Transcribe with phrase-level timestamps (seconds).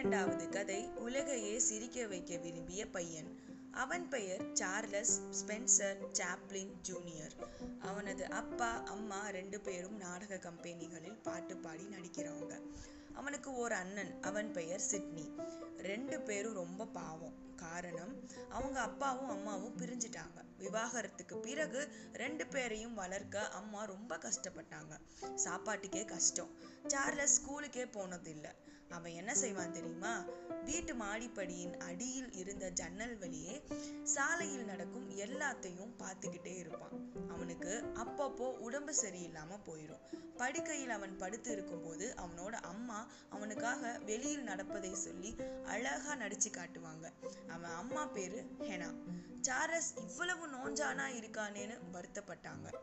[0.00, 3.40] பனிரெண்டாவது கதை உலகையே சிரிக்க வைக்க விரும்பிய பையன்.
[3.70, 7.32] அவன் பெயர் சார்லஸ் ஸ்பென்சர் சாப்ளின் ஜூனியர்.
[7.80, 12.60] அவனது அப்பா அம்மா ரெண்டு பேரும் நாடக கம்பெனிகளில் பாட்டு பாடி நடிக்கிறவங்க
[13.14, 15.26] அவனுக்கு ஒரு அண்ணன் அவன் பெயர் சிட்னி.
[15.78, 17.56] ரெண்டு பேரும் ரொம்ப பாவம்.
[17.56, 20.38] காரணம் அவங்க அப்பாவும் அம்மாவும் பிரிஞ்சிட்டாங்க.
[20.58, 25.00] விவாகரத்துக்கு பிறகு ரெண்டு பேரையும் வளர்க்க அம்மா ரொம்ப கஷ்டப்பட்டாங்க.
[25.34, 26.50] சாப்பாட்டுக்கே கஷ்டம்.
[26.86, 28.52] சார்லஸ் ஸ்கூலுக்கே போனதில்லை.
[28.90, 30.24] அவன் என்ன செய்வான் தெரியுமா?
[30.64, 33.62] வீட்டு மாடிப்படியின் அடியில் இருந்த ஜன்னல் வழியே
[34.02, 36.94] சாலையில் நடக்கும் எல்லாத்தையும் பார்த்துக்கிட்டே இருப்பான்.
[37.28, 40.04] அவனுக்கு அப்பப்போ உடம்பு சரியில்லாம போயிடும்
[40.36, 47.12] படுக்கையில் அவன் படுத்து இருக்கும்போது அவனோட அம்மா அவனுக்காக வெளியில் நடப்பதை சொல்லி அழகா நடிச்சு காட்டுவாங்க.
[47.48, 48.94] அவன் அம்மா பேரு ஹெனா.
[49.40, 52.74] சார்லஸ் இவ்வளவு நோஞ்சானா இருக்கானேன்னு வருத்தப்பட்டாங்க.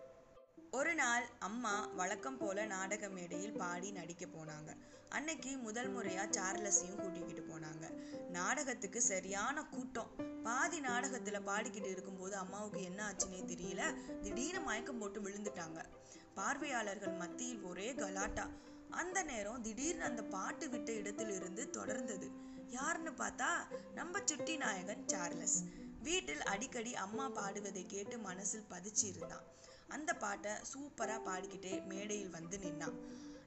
[0.72, 4.78] ஒரு நாள் அம்மா வழக்கம் போல நாடக மேடையில் பாடி நடிக்க போனாங்க.
[5.10, 7.86] அன்னைக்கு முதல் முறையா சார்லஸையும் கூட்டிக்கிட்டு போனாங்க.
[8.30, 10.12] நாடகத்துக்கு சரியான கூட்டம்.
[10.44, 13.82] பாதி நாடகத்துல பாடிக்கிட்டு இருக்கும்போது அம்மாவுக்கு என்ன ஆச்சுன்னே தெரியல.
[14.22, 15.86] திடீர்னு மயக்கம் போட்டு விழுந்துட்டாங்க.
[16.34, 18.50] பார்வையாளர்கள் மத்தியில் ஒரே கலாட்டா.
[18.90, 22.30] அந்த நேரம் திடீர்னு அந்த பாட்டு விட்ட இடத்திலிருந்து தொடர்ந்தது.
[22.68, 23.50] யாருன்னு பார்த்தா
[23.94, 25.64] நம்ம சுட்டி நாயகன் சார்லஸ்.
[26.02, 29.46] வீட்டில் அடிக்கடி அம்மா பாடுவதை கேட்டு மனசில் பதிச்சு இருந்தான்
[29.88, 32.98] அந்த பாட்டை சூப்பரா பாடிக்கிட்டே மேடையில் வந்து நின்னான்.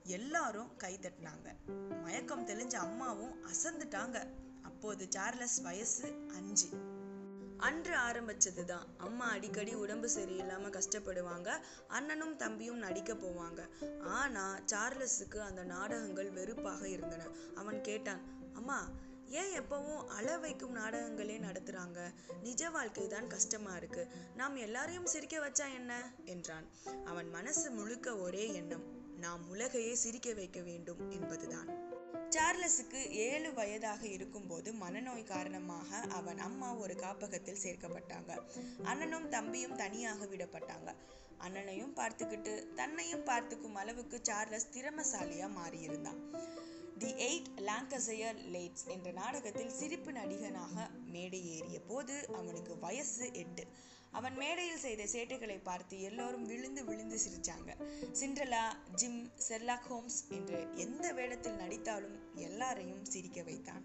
[0.03, 1.55] எல்லாரும் கை தட்டினாங்க.
[2.03, 4.27] மயக்கம் தெளிஞ்ச அம்மாவும் அசந்துட்டாங்க.
[4.63, 6.69] அப்போது சார்லஸ் வயசு அஞ்சு.
[7.57, 8.85] அன்று ஆரம்பிச்சதுதான்.
[8.97, 11.59] அம்மா அடிக்கடி உடம்பு சரியில்லாம கஷ்டப்படுவாங்க.
[11.89, 13.69] அண்ணனும் தம்பியும் நடிக்க போவாங்க.
[14.03, 17.27] ஆனா சார்லஸுக்கு அந்த நாடகங்கள் வெறுப்பாக இருந்தன.
[17.55, 18.21] அவன் கேட்டான்
[18.53, 18.89] அம்மா
[19.27, 22.15] ஏன் எப்பவும் அள வைக்கும் நாடகங்களே நடத்துறாங்க?
[22.43, 24.09] நிஜ வாழ்க்கை தான் கஷ்டமா இருக்கு.
[24.37, 26.13] நாம் எல்லாரையும் சிரிக்க வச்சா என்ன?
[26.25, 26.65] என்றான்.
[27.05, 29.00] அவன் மனசு முழுக்க ஒரே எண்ணம்.
[29.21, 31.71] நாம் உலகையே சிரிக்க வைக்க வேண்டும் என்பதுதான்.
[32.37, 38.39] சார்லஸுக்கு ஏழு வயதாக இருக்கும்போது மனநோய் காரணமாக அவன் அம்மா ஒரு காப்பகத்தில் சேர்க்கப்பட்டாங்க.
[38.83, 40.95] அண்ணனும் தம்பியும் தனியாக விடப்பட்டாங்க.
[41.39, 46.21] அண்ணனையும் பார்த்துக்கிட்டு தன்னையும் பார்த்துக்கும் அளவுக்கு சார்லஸ் திறமசாலியா மாறியிருந்தான்.
[46.99, 53.65] தி எயிட் லாங்கசையர் லேட்ஸ் என்ற நாடகத்தில் சிரிப்பு நடிகனாக மேடை ஏறிய போது அவனுக்கு வயசு எட்டு.
[54.11, 57.71] அவன் மேடையில் செய்த சேட்டைகளை பார்த்து எல்லோரும் விழுந்து விழுந்து சிரிச்சாங்க.
[58.21, 63.85] சிண்ட்ரலா ஜிம் செர்லாக் ஹோம்ஸ் என்று எந்த வேடத்தில் நடித்தாலும் எல்லாரையும் சிரிக்க வைத்தான்.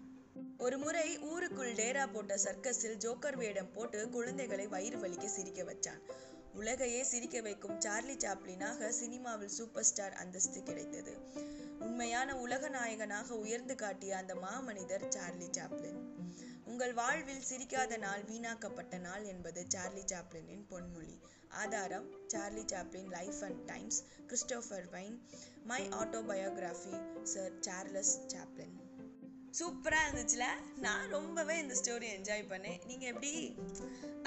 [0.58, 6.02] ஒரு முறை ஊருக்குள் டேரா போட்ட சர்க்கஸில் ஜோக்கர் வேடம் போட்டு குழந்தைகளை வயிறு வலிக்க சிரிக்க வச்சான்.
[6.56, 11.14] உலகையே சிரிக்க வைக்கும் சார்லி சாப்ளினாக சினிமாவில் சூப்பர் ஸ்டார் அந்தஸ்து கிடைத்தது.
[11.78, 16.00] உண்மையான உலக நாயகனாக உயர்ந்து காட்டிய அந்த மாமனிதர் சார்லி சாப்ளின்.
[16.64, 21.16] உங்கள் வாழ்வில் சிரிக்காத நாள் வீணாக்கப்பட்ட நாள் என்பது சார்லி சாப்ளினின் பொன்மொழி.
[21.48, 25.28] ஆதாரம் Charlie Chaplin life and times Christopher Vine
[25.64, 28.76] my autobiography sir Charles Chaplin.
[29.60, 30.44] சூப்பராக இருந்துச்சுல?
[30.76, 32.86] நான் ரொம்பவே இந்த ஸ்டோரி என்ஜாய் பண்ணேன்.
[32.86, 33.32] நீங்கள் எப்படி?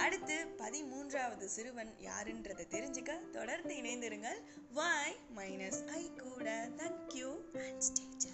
[0.10, 4.40] அடுத்து பதிமூன்றாவது சிறுவன் யாருன்றதை தெரிஞ்சுக்க தொடர்ந்து இணைந்திருங்கள்.
[4.74, 6.70] வாய் மைனஸ் ஐ கூட.
[6.78, 8.28] Thank you and stage